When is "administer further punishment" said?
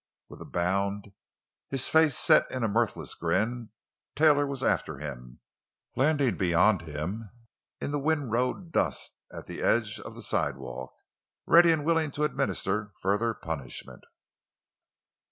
12.23-14.05